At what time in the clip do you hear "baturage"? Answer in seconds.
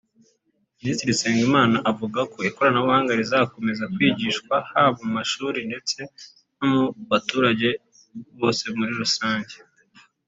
7.09-7.69